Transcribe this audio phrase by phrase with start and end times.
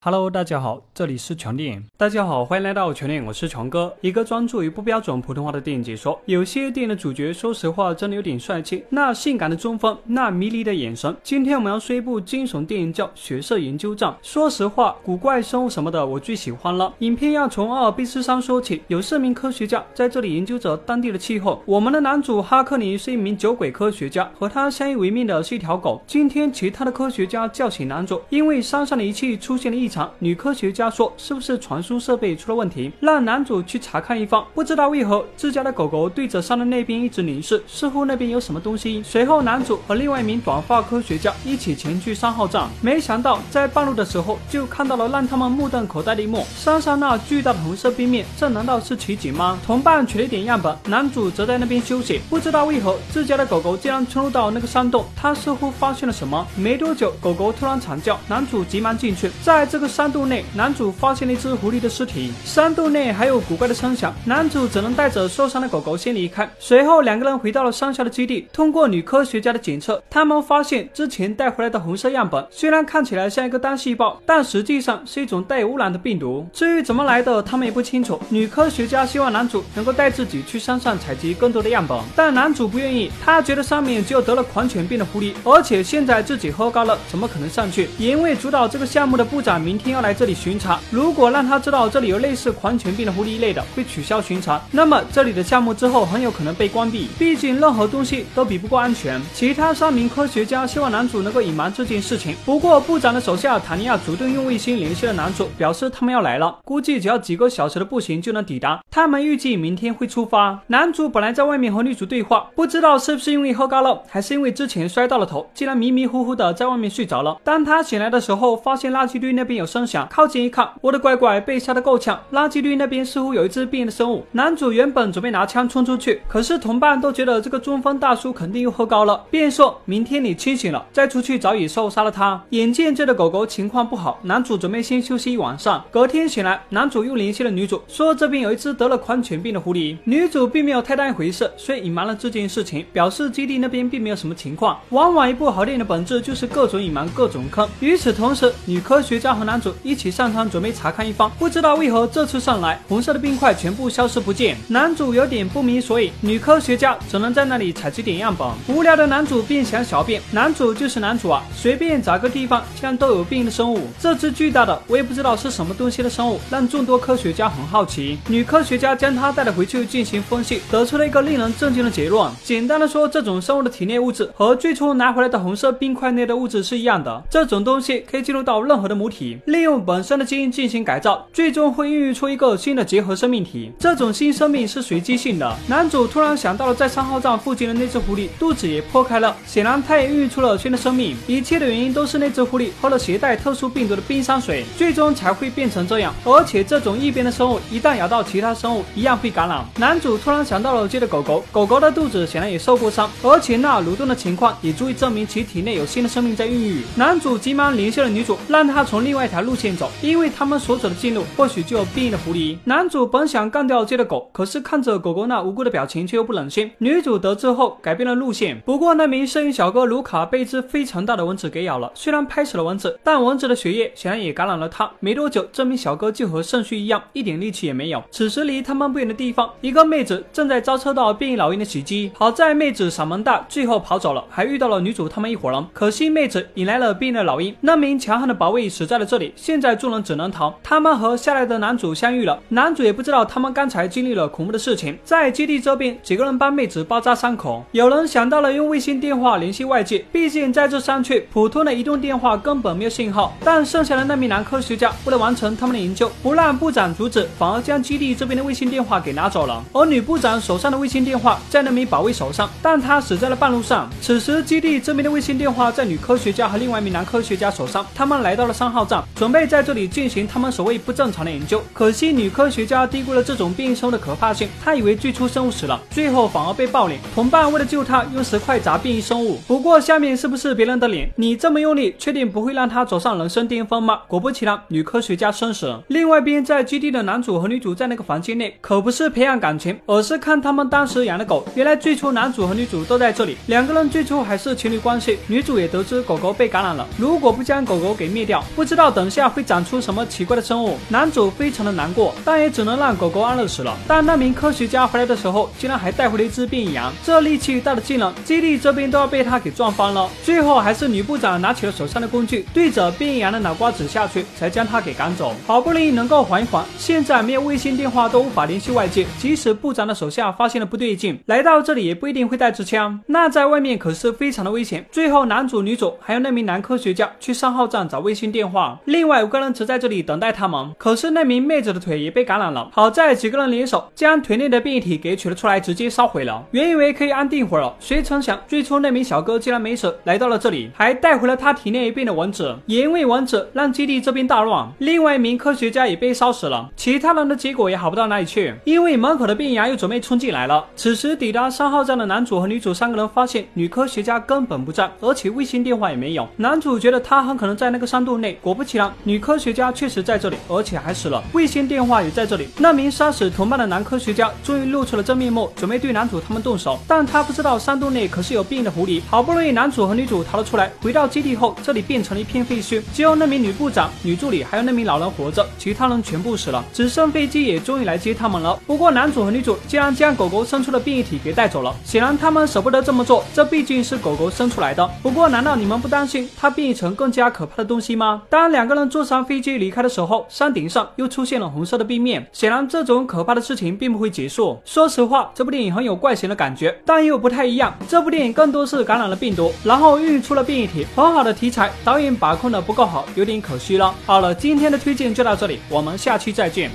[0.00, 1.84] Hello，大家好，这里是全电影。
[1.96, 6.16] 大家好，欢迎来到全电影，我是全哥，一个专注于不标准普通话的电影解说。
[6.26, 11.12] 有些电影的主角，说实话，真的有点帅气，那性感的中锋，那迷离的眼神。
[11.24, 14.08] 今天我们要说一部惊悚电影，叫《血色研究站》。
[14.22, 16.94] 说实话，古怪生物什么的，我最喜欢了。
[17.00, 21.60] 影片要从阿尔卑斯山说起，有四名科学家在这里研究着当地的气候。
[21.66, 26.00] 我们的男主哈克尼是一名酒鬼科学家，和他相依为命的是一条狗。
[26.06, 30.08] 今天，其他的科学家叫醒男主，因为山上的仪器出现了异常。
[30.20, 34.40] 女科学家说：“是不是传输设备出了问题？”让男主去查看一番。
[34.54, 39.02] 不知道为何，自家的狗狗对着山的那边一直凝视，似乎那边有什么东西。
[39.02, 42.68] 随后，男主和另外一名短发科学家一起前去三号站。
[42.80, 45.08] 没想到，在半路的时候，就看到了。
[45.08, 49.58] 让他们目瞪口呆的一幕：山上那巨大的红色冰面，这难道是奇景吗？
[49.66, 50.28] 同伴取了。
[50.28, 52.20] 一点样本，男主则在那边休息。
[52.28, 56.12] 不知道为何，自家的狗狗竟然冲入到那个山洞，他似乎发现了。
[56.12, 56.46] 什么。
[56.54, 59.88] 没多久，狗狗突然惨叫，男主急忙进去，在这这个。
[59.98, 62.32] 山洞内，男主发现了一只狐狸的尸体。
[62.44, 66.48] 山洞内还有古怪的声响，男主只能带着受伤的狗狗先离开。
[66.60, 68.46] 随后，两个人回到了山下的基地。
[68.52, 76.46] 通过女科学家的检测，他们发现之前带回来的红色样本虽然看起来像一个单细胞，但实际上是一种带有污染的病毒。
[76.52, 78.20] 至于怎么来的，他们也不清楚。
[78.28, 83.10] 女科学家希望男主能够带自己去山上采集更多的样本，但男主不愿意。
[83.24, 87.88] 他觉得上面只有得了狂犬病的狐狸，而且现在自己喝高了，怎么可能上去？
[87.98, 89.78] 也因为主导这个项目的部长明。
[89.78, 97.08] 天要来这里巡查，如果让他知道这里有类似狂犬病的狐狸一类的，会取消巡查，那么这里的项目之后很有可能被关闭。
[97.16, 99.20] 毕竟任何东西都比不过安全。
[99.32, 108.82] 其他三名科学家希望男主能够隐瞒这件事情，不过部长的手下塔尼亚主动用卫星联系了男主，表示他们要来了，估计只要几个小时的步行就能抵达。
[108.90, 110.58] 他们预计明天会出发。
[110.66, 117.38] 男主本来在外面和女主对话，不知道是不是因为喝高了，还是因为之前摔到了头，竟然迷迷糊糊的在外面睡着了。
[117.44, 119.68] 当他醒来的时候，发现垃圾堆那边有。
[119.68, 122.18] 声响靠近一看，我的乖乖被吓得够呛。
[122.32, 124.24] 垃圾堆那边似乎有一只变异的生物。
[124.32, 132.42] 男主原本准备拿枪冲出去，可是同伴都觉得这个中锋大叔肯定又喝高了，便说明天你清醒了再出去找野兽杀了他。
[132.48, 135.84] 眼见这的狗狗情况不好，男主准备先休息一晚上。
[135.90, 139.98] 隔天醒来，男主又联系了女主，说这边有一只得了狂犬病的狐狸。
[140.04, 144.80] 女主并没有太当一回事，所以隐瞒了这件事情，表示基地那边并没有什么情况。
[144.88, 147.68] 往往一部好电影的本质就是各种隐瞒，各种坑。
[147.80, 149.72] 与此同时，女科学家和男主。
[149.82, 154.54] 一起上山准备查看一番，不知道为何这次上来，红色的冰块全部消失不见。
[154.68, 158.46] 男主有点不明所以，女科学家只能在那里采集点样本。
[158.68, 163.88] 无聊的男主便想小便，男主就是男主啊，随便找个地方竟然都有病的生物。
[163.98, 168.18] 这只巨大的，我也不知道是什么东西的生物，让众多科学家很好奇。
[168.28, 172.30] 女科学家将它带了回去进行分析，得出了一个令人震惊的结论。
[172.44, 177.22] 简单的说，这种生物的体内物质和最初拿回来的红色冰块内的物质是一样的。
[177.30, 179.37] 这种东西可以进入到任何的母体。
[179.46, 183.72] 利用本身的基因进行改造，最终会孕育出一个新的结合生命体。
[183.78, 185.56] 这种新生命是随机性的。
[185.68, 191.16] 男主突然想到了在三号站附近的那只狐狸，肚子也破开了，显然它也孕育出了新的生命。
[191.26, 196.14] 一切的原因都是那只狐狸喝了携带特殊病毒的冰山水，最终才会变成这样。
[196.24, 199.64] 而且这种异变的生物一旦咬到其他生物，一样会感染。
[199.76, 206.82] 男主突然想到了接的狗狗，狗狗的肚子显然也受过伤，而且那蠕动的情况也足以证明其体内有新的生命在孕育。
[206.96, 209.68] 男主急忙联系了女主，让她从另外条路线。
[209.76, 212.56] 走，因为他们所走的近路或许就有变异的狐狸。
[212.64, 216.70] 男主本想干掉这的狗，可是看着狗狗那无辜的表情，却又不忍心。
[216.78, 221.92] 女主得知后改变了路线，不过那名摄影小哥卢卡被一只非常大的蚊子给咬了。
[221.94, 224.90] 虽然拍死了蚊子，但蚊子的血液显然也感染了他。
[225.00, 228.02] 没多久，这名小哥就和肾虚一样，一点力气也没有。
[228.10, 232.10] 此时离他们不远的地方，一个妹子正在遭受到变异老鹰的袭击。
[232.14, 235.66] 好在妹子嗓门大，最后跑走了，还遇到了女主他们一伙人。
[235.72, 239.32] 可惜妹子引来了变异的老鹰，那名强悍的保卫死在了这里。
[239.36, 239.78] 现在。
[239.78, 242.36] 众人只能逃，他们和下来的男主相遇了。
[242.48, 244.98] 男主也不知道他们刚才经历了恐怖的事情。
[245.04, 247.64] 在基地这边，几个人帮妹子包扎伤口。
[247.70, 253.36] 有人想到了用卫星电话联系外界，毕竟在这山区，普通的移动电话根本没有信号。
[253.44, 259.62] 但剩下的那名男科学家为了完成他们的研究，不让部长阻止，反而将基地这边的卫星电话给拿走了。
[259.72, 263.88] 而女部长手上的卫星电话在那名保卫手上，但他死在了半路上。
[264.00, 267.86] 此时，基地这边的卫星电话在女科学家和另外一名男科学家手上。
[267.94, 269.58] 他们来到了三号站，准备在。
[269.68, 276.98] 这里进行他们所谓不正常的研究，可惜女科学家低估了这种变异生物的可怕性，她以为最初生物死了，最后反而被暴脸。
[277.14, 279.38] 同伴为了救她，用石块砸变异生物。
[279.46, 281.10] 不过下面是不是别人的脸？
[281.16, 284.00] 你这么用力，确定不会让他走上人生巅峰吗？
[284.08, 285.78] 果不其然，女科学家生死。
[285.88, 291.46] 另外一边在基地的男主和女主在那个房间内，可不是培养感情，而是看他们当时养的狗。
[291.54, 295.18] 原来最初男主和女主都在这里，两个人最初还是情侣关系。
[295.26, 298.87] 女主也得知狗狗被感染了，如果不将狗狗给灭掉，不知道。
[298.88, 300.78] 道等下会长出什么奇怪的生物。
[300.88, 303.76] 男主非常的难过，但也只能让狗狗安乐死了。
[303.86, 310.08] 但那名科学家回来的时候，竟然还带回了一只变异羊，这力气大的惊人，基地这边都要被他给撞翻了。
[310.22, 315.34] 最后还是女部长拿起了手上的工具，对着变异羊的脑瓜子下去，才将他给赶走。
[315.46, 324.86] 好不容易能够缓一缓，现在没有卫星电话都无法联系外界，即使部长的手下发现了不对劲，来到这里也不一定会带支枪，那在外面可是非常的危险。
[324.90, 330.74] 最后男主、女主还有那名男科学家去三号站找卫星电话，另外五个人则在这里等待他们。
[330.78, 336.44] 可是那名妹子的腿也被感染了，好在几个人联手将腿内的变异体给取了出来，直接烧毁了。
[336.52, 344.68] 原以为可以安定会儿了，谁成想最初那名小哥竟然没死，来到了这里，还带回了他体内变的蚊子，也因为蚊子让基地这边大乱。
[344.78, 350.64] 另外一名科学家也被烧死了，其他人的结果也好不到哪里去，因为门口的变羊又准备冲进来了。
[350.76, 356.26] 此时抵达三号站的男主和女主三个人发现女科学家根本不在，而且卫星电话也没有。
[356.36, 362.50] 男主觉得他很可能在那个山洞内，果不其然，女科学家确实在这里，而且还死了，卫星电话也在这里。
[362.58, 369.00] 那名杀死同伴的男科学家终于露出了真面目，准备对男主他们动手，但他不知道山洞内可是有变异的狐狸。
[369.08, 376.62] 好不容易男主和女主逃了出来，回到基地后，这里变成了一片废墟，只有那名女部长、女助理还有那名老人活着，其他人全部死了。
[376.74, 378.60] 只剩飞机也终于来接他们了。
[378.66, 384.86] 不过男主和女主竟然将狗狗生出的变异体给带走了，显然他们舍不得这么做，这毕竟是狗狗生出来的。
[385.02, 388.24] 不过难道你们不担心它变异成更加可怕的东西吗？
[388.28, 394.60] 当 然两个人坐上飞机离开的时候，山顶上又出现了红色的冰面，显然这种可怕的事情并不会结束。
[394.64, 397.72] 说实话，这部电影很有怪形的感觉，但又不太一样。
[397.86, 403.94] 这部电影更多是感染了病毒，然后孕育出了变异体，很好的题材，导演把控的不够好，有点可惜了。
[404.04, 406.68] 好了，今天的推荐就到这里，我们下期再见。